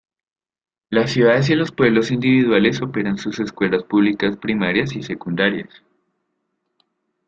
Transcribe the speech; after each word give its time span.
Las 0.89 1.11
ciudades 1.11 1.51
y 1.51 1.55
los 1.55 1.71
pueblos 1.71 2.09
individuales 2.09 2.81
operan 2.81 3.19
sus 3.19 3.39
escuelas 3.39 3.83
públicas 3.83 4.35
primarias 4.35 4.95
y 4.95 5.03
secundarias. 5.03 5.69